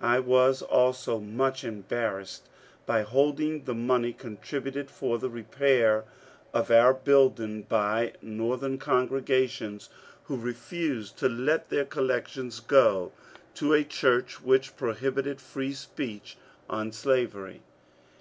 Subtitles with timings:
[0.00, 2.48] I was also much embarrassed
[2.86, 6.04] by holding the money contributed for the repair
[6.54, 9.88] of our building by Northern congregations
[10.26, 13.10] who refused to let their collections go
[13.56, 16.36] to a church which prohibited free speech
[16.70, 17.60] on slavery.